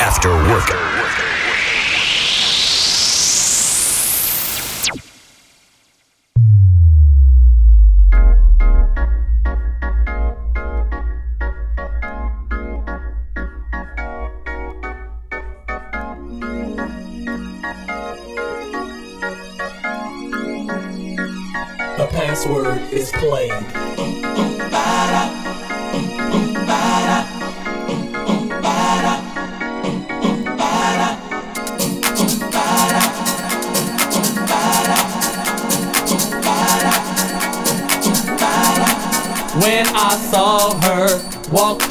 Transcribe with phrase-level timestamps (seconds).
[0.00, 0.95] After work.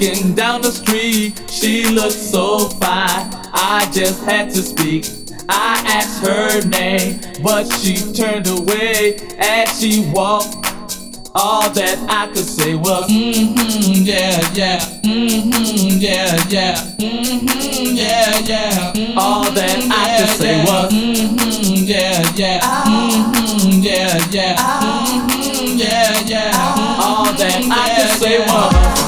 [0.06, 3.30] Walking down the street, she looked so fine.
[3.54, 5.06] I just had to speak.
[5.50, 10.56] I asked her name, but she turned away as she walked.
[11.38, 19.16] All that I could say was, mm-hmm, yeah, yeah, mm-hmm, yeah, yeah, mm-hmm, yeah, yeah.
[19.18, 27.02] All that I could say was, mm-hmm, yeah, yeah, mm-hmm, yeah, yeah, mm-hmm, yeah, yeah.
[27.02, 29.05] All that I could say was,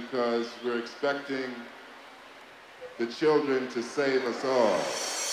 [0.00, 1.54] because we're expecting
[2.98, 5.23] the children to save us all.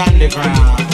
[0.00, 0.89] underground.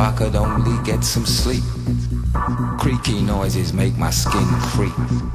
[0.00, 1.62] I could only get some sleep.
[2.78, 5.29] Creaky noises make my skin creep.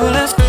[0.00, 0.47] Light of coolest.